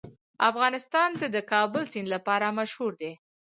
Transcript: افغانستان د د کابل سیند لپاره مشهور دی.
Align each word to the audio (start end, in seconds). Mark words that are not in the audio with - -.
افغانستان 0.49 1.09
د 1.21 1.23
د 1.35 1.37
کابل 1.51 1.83
سیند 1.91 2.09
لپاره 2.15 2.55
مشهور 2.59 2.91
دی. 3.01 3.13